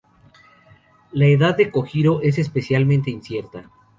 La 1.11 1.27
edad 1.27 1.55
de 1.55 1.69
Kojiro 1.69 2.23
es 2.23 2.39
especialmente 2.39 3.11
incierta. 3.11 3.69